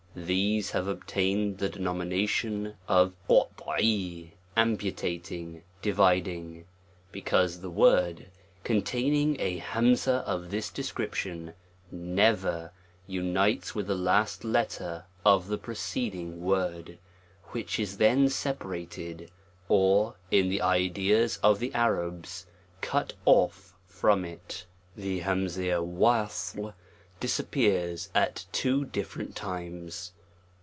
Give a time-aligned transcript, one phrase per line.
[0.13, 6.65] THESE have ootained tne denomination of a LJ amputating, dividing;
[7.13, 8.25] because the word,
[8.65, 11.53] containing a humzah of this description
[11.93, 12.73] never,
[13.07, 16.99] unites with the last letter of the preceding word,
[17.51, 19.31] which is then sepa rated,
[19.69, 22.47] or, in the ideas of the Arabs>
[22.81, 26.71] cut off from it; THE Jj ij yA
[27.21, 29.87] disappears at two different time*.